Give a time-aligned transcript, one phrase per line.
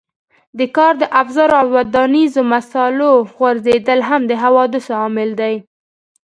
[0.59, 5.55] د کار د افزارو او ودانیزو مسالو غورځېدل هم د حوادثو عامل دی.